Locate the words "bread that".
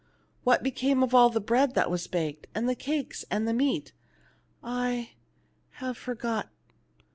1.39-1.91